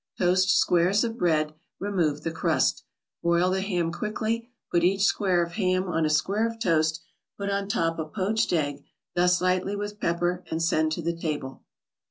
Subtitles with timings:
[0.17, 2.85] Toast squares of bread, remove the crust.
[3.21, 7.03] Broil the ham quickly; put each square of ham on a square of toast,
[7.37, 8.83] put on top a poached egg,
[9.15, 11.61] dust lightly with pepper and send to the table.